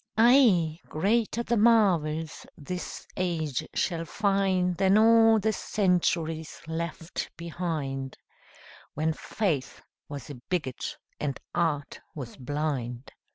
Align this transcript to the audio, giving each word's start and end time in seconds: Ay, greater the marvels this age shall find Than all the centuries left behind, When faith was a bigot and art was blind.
Ay, 0.17 0.79
greater 0.89 1.43
the 1.43 1.55
marvels 1.57 2.47
this 2.57 3.05
age 3.17 3.63
shall 3.75 4.03
find 4.03 4.75
Than 4.77 4.97
all 4.97 5.37
the 5.37 5.53
centuries 5.53 6.59
left 6.65 7.29
behind, 7.37 8.17
When 8.95 9.13
faith 9.13 9.79
was 10.09 10.31
a 10.31 10.41
bigot 10.49 10.97
and 11.19 11.39
art 11.53 11.99
was 12.15 12.35
blind. 12.35 13.11